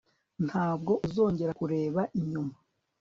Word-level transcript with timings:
ntabwo 0.47 0.91
uzongera 1.07 1.51
kureba 1.59 2.01
inyuma 2.19 2.55